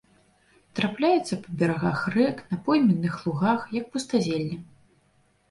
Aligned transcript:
Трапляюцца 0.77 1.37
па 1.43 1.49
берагах 1.59 1.99
рэк, 2.15 2.41
на 2.55 2.59
пойменных 2.71 3.19
лугах, 3.27 3.59
як 3.79 3.85
пустазелле. 3.93 4.57